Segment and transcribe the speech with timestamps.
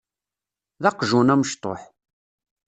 [0.81, 1.81] D aqjun amecṭuḥ.